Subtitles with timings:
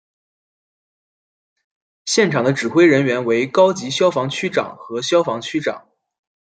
[2.05, 5.89] 现场的指挥人员为高级消防区长和消防区长。